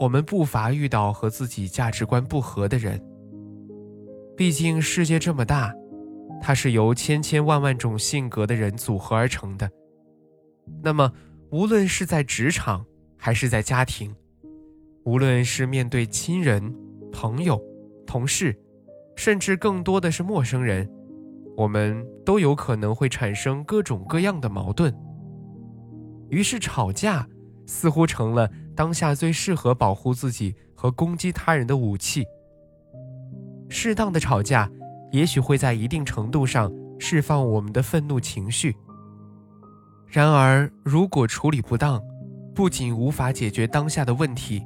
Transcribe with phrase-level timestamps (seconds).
[0.00, 2.98] 我们不乏遇到和自己价值观不合的人。
[4.34, 5.74] 毕竟世界这么大，
[6.40, 9.70] 它是由千千万万种性格的人组合而成的。
[10.82, 11.12] 那么，
[11.50, 12.82] 无论是在职场
[13.18, 14.16] 还是在家庭，
[15.04, 16.74] 无论是面对亲人、
[17.12, 17.62] 朋友、
[18.06, 18.58] 同事，
[19.16, 20.90] 甚至更多的是陌生人，
[21.58, 24.96] 我们都有可能会产生各种各样的矛盾。
[26.30, 27.28] 于是，吵架
[27.66, 28.50] 似乎成了。
[28.74, 32.24] 当下最适合保护自己和攻击他人的武器。
[33.68, 34.70] 适当的吵架，
[35.12, 38.74] 也许会在一定程度上释放我们的愤怒情绪。
[40.06, 42.02] 然而，如果处理不当，
[42.54, 44.64] 不仅无法解决当下的问题，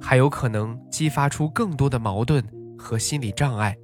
[0.00, 2.44] 还有可能激发出更多的矛盾
[2.78, 3.76] 和心理障碍。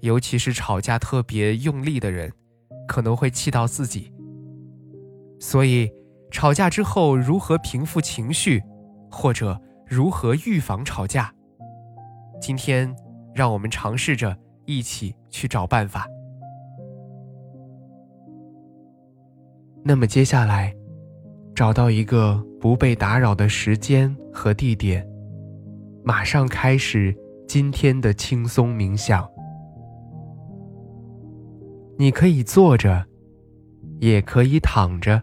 [0.00, 2.32] 尤其是吵架特别用力的人，
[2.88, 4.12] 可能会气到自己。
[5.38, 5.90] 所以。
[6.36, 8.62] 吵架之后如何平复情绪，
[9.10, 11.32] 或者如何预防吵架？
[12.42, 12.94] 今天，
[13.34, 16.06] 让我们尝试着一起去找办法。
[19.82, 20.76] 那么接下来，
[21.54, 25.08] 找到一个不被打扰的时间和地点，
[26.04, 27.16] 马上开始
[27.48, 29.26] 今天的轻松冥想。
[31.98, 33.06] 你可以坐着，
[34.00, 35.22] 也可以躺着。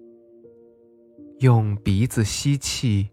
[1.41, 3.09] 用鼻子吸气，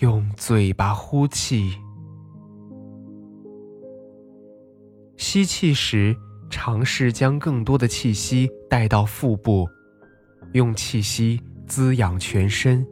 [0.00, 1.70] 用嘴巴呼气。
[5.16, 6.14] 吸气时，
[6.50, 9.66] 尝试将更多的气息带到腹部，
[10.52, 12.86] 用气息滋养全身。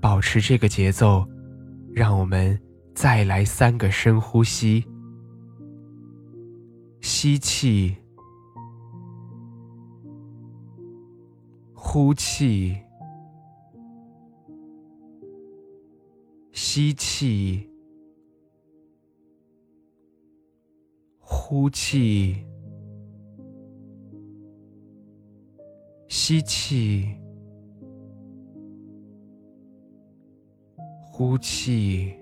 [0.00, 1.26] 保持这个节奏，
[1.92, 2.56] 让我们
[2.94, 4.86] 再来三个深呼吸。
[7.00, 7.96] 吸气。
[11.92, 12.76] 呼气，
[16.52, 17.68] 吸气，
[21.18, 22.46] 呼气，
[26.06, 27.08] 吸气，
[31.02, 32.14] 呼气。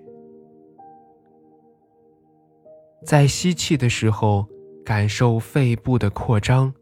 [3.05, 4.47] 在吸气的时候，
[4.83, 6.73] 感受肺部的扩张；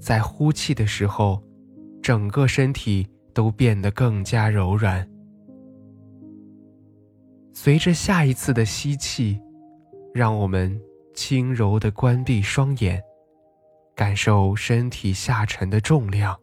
[0.00, 1.40] 在呼气的时候。
[2.08, 5.06] 整个身体都变得更加柔软。
[7.52, 9.38] 随着下一次的吸气，
[10.14, 10.80] 让我们
[11.12, 12.98] 轻柔地关闭双眼，
[13.94, 16.34] 感受身体下沉的重量。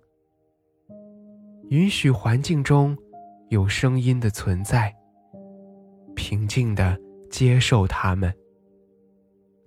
[1.71, 2.95] 允许环境中
[3.49, 4.95] 有声音的存在，
[6.15, 6.95] 平静地
[7.31, 8.31] 接受它们，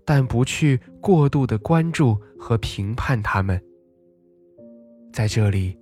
[0.06, 3.60] 但不去过度的关注和评判它们。
[5.12, 5.76] 在这里。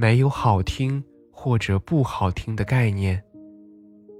[0.00, 3.20] 没有好听或者不好听的概念，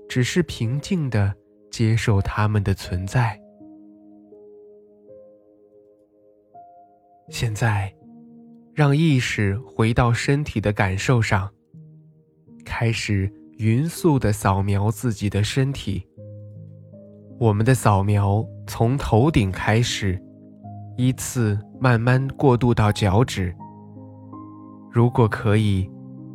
[0.09, 1.33] 只是平静的
[1.71, 3.41] 接受它们的存在。
[7.29, 7.95] 现在，
[8.75, 11.49] 让意识回到身体的感受上，
[12.65, 16.05] 开始匀速的扫描自己的身体。
[17.39, 20.21] 我们的扫描从头顶开始，
[20.97, 23.55] 依次慢慢过渡到脚趾。
[24.99, 25.89] 如果可以，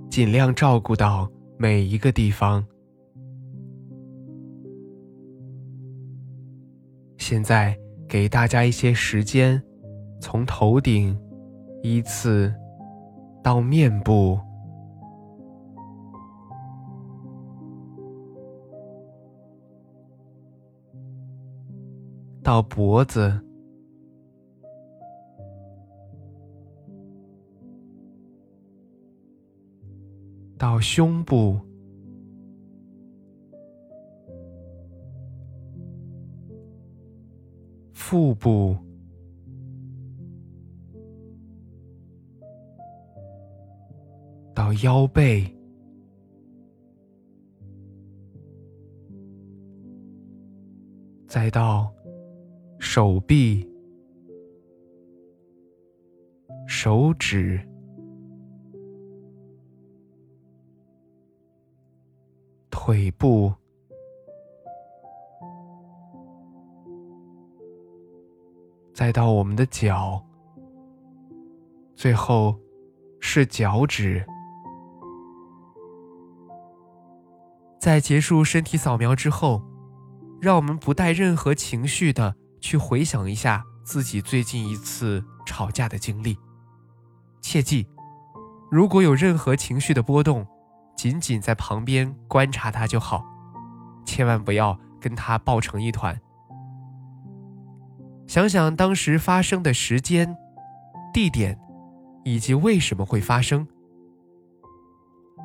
[0.09, 2.65] 尽量照顾到每一个地方。
[7.17, 7.77] 现在
[8.07, 9.61] 给大家一些时间，
[10.21, 11.19] 从头顶
[11.81, 12.55] 依次
[13.43, 14.39] 到面部，
[22.41, 23.41] 到脖子。
[30.63, 31.59] 到胸部，
[37.91, 38.77] 腹部，
[44.55, 45.53] 到腰背，
[51.27, 51.93] 再到
[52.79, 53.69] 手臂、
[56.65, 57.59] 手指。
[62.85, 63.53] 腿部，
[68.93, 70.21] 再到我们的脚，
[71.95, 72.59] 最后
[73.21, 74.25] 是脚趾。
[77.79, 79.63] 在结束身体扫描之后，
[80.41, 86.37] 让我们不带任何情绪的去回想一下自己最近一次吵架的经历。
[87.39, 87.87] 切记，
[88.69, 90.45] 如果有任何情绪的波动。
[90.95, 93.23] 仅仅在旁边观察他就好，
[94.05, 96.19] 千万不要跟他抱成一团。
[98.27, 100.35] 想想当时发生的时间、
[101.13, 101.59] 地点，
[102.23, 103.67] 以及为什么会发生。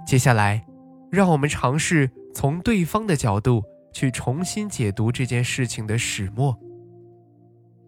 [0.06, 0.64] 接下来，
[1.10, 3.62] 让我们尝试从对方的角度
[3.92, 6.56] 去重新解读这件事情的始末，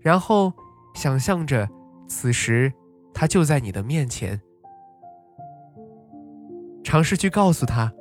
[0.00, 0.52] 然后
[0.94, 1.68] 想象着
[2.08, 2.72] 此时
[3.14, 4.40] 他就在你的面前。
[6.90, 7.92] 尝试去告诉他，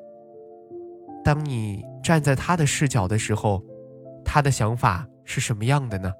[1.24, 3.63] 当你站在他的视角的时候，
[4.25, 6.12] 他的想法是什么样的呢？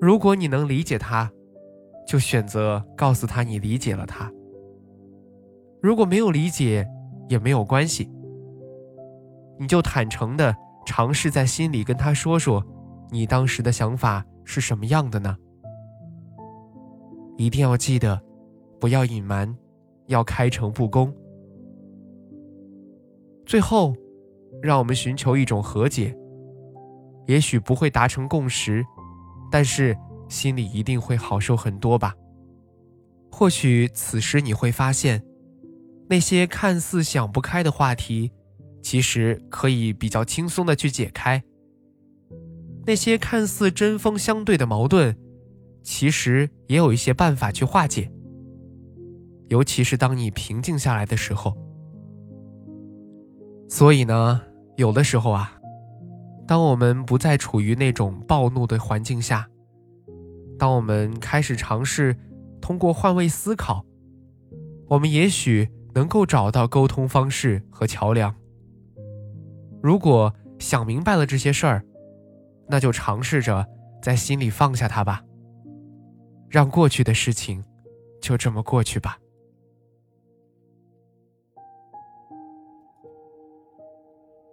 [0.00, 1.30] 如果你能理解他，
[2.06, 4.32] 就选择告诉他你理解了他；
[5.82, 6.88] 如果没有理解，
[7.28, 8.10] 也没有关系，
[9.58, 10.56] 你就坦诚的
[10.86, 12.64] 尝试在心里跟他说说，
[13.10, 15.36] 你当时的想法是什么样的呢？
[17.36, 18.18] 一定要记得，
[18.80, 19.54] 不要隐瞒。
[20.08, 21.14] 要开诚布公。
[23.46, 23.94] 最后，
[24.60, 26.14] 让我们寻求一种和解。
[27.26, 28.84] 也许不会达成共识，
[29.50, 29.96] 但是
[30.28, 32.14] 心里一定会好受很多吧。
[33.30, 35.22] 或许此时你会发现，
[36.08, 38.32] 那些看似想不开的话题，
[38.82, 41.42] 其实可以比较轻松的去解开；
[42.86, 45.14] 那些看似针锋相对的矛盾，
[45.82, 48.10] 其实也有一些办法去化解。
[49.48, 51.56] 尤其是当你平静下来的时候，
[53.68, 54.40] 所以呢，
[54.76, 55.58] 有的时候啊，
[56.46, 59.48] 当我们不再处于那种暴怒的环境下，
[60.58, 62.16] 当我们开始尝试
[62.60, 63.84] 通过换位思考，
[64.88, 68.34] 我们也许能够找到沟通方式和桥梁。
[69.82, 71.84] 如果想明白了这些事儿，
[72.68, 73.66] 那就尝试着
[74.02, 75.22] 在心里放下它吧，
[76.50, 77.64] 让过去的事情
[78.20, 79.18] 就这么过去吧。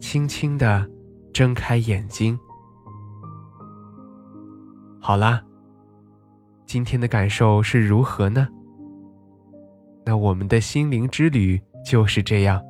[0.00, 0.88] 轻轻的
[1.32, 2.38] 睁开眼睛。
[5.00, 5.42] 好啦，
[6.66, 8.48] 今天的感受是如何呢？
[10.04, 12.62] 那我们的心灵之旅就是这样。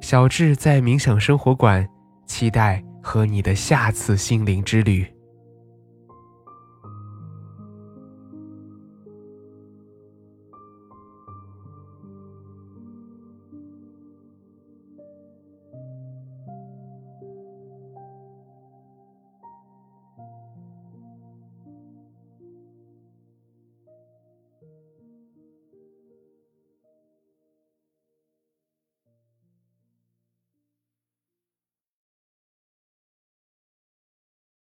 [0.00, 1.88] 小智在冥想生活馆，
[2.26, 5.06] 期待和你的下次心灵之旅。